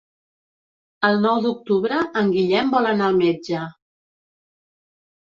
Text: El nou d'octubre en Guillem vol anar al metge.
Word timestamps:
El 1.09 1.19
nou 1.25 1.41
d'octubre 1.45 1.99
en 2.21 2.31
Guillem 2.35 2.71
vol 2.77 2.87
anar 2.93 3.09
al 3.09 3.19
metge. 3.19 3.61